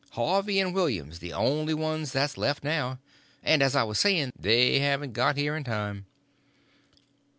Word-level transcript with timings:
Harvey 0.13 0.59
and 0.59 0.73
William's 0.73 1.19
the 1.19 1.31
only 1.31 1.75
ones 1.75 2.11
that's 2.11 2.35
left 2.35 2.63
now; 2.63 2.97
and, 3.43 3.61
as 3.61 3.75
I 3.75 3.83
was 3.83 3.99
saying, 3.99 4.31
they 4.35 4.79
haven't 4.79 5.13
got 5.13 5.37
here 5.37 5.55
in 5.55 5.63
time." 5.63 6.07